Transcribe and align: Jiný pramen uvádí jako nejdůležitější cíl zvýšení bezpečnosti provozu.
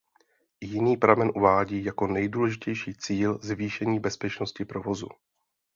Jiný 0.61 0.97
pramen 0.97 1.31
uvádí 1.35 1.83
jako 1.85 2.07
nejdůležitější 2.07 2.93
cíl 2.95 3.39
zvýšení 3.41 3.99
bezpečnosti 3.99 4.65
provozu. 4.65 5.07